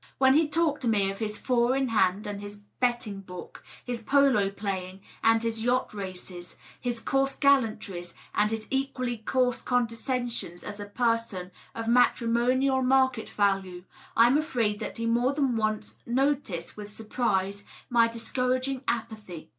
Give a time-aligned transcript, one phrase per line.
[0.17, 4.01] When he talked to me of his four in hand and his betting book, his
[4.01, 10.79] polo playing and his yacht races, his coarse gallantries and his equally coarse condescensions as
[10.79, 13.83] a person of matrimonial market value,
[14.17, 19.49] I am afraid that he more than once noticed with surprise my discouraging apathy.